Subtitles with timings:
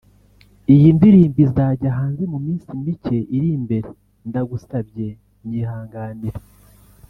[0.73, 3.89] Iyi ndirimbo izajya hanze mu minsi mike iri imbere[…]
[4.27, 5.07] Ndagusabye
[5.47, 6.39] nyihanganire